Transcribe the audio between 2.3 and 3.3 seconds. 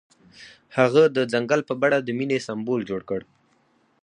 سمبول جوړ کړ.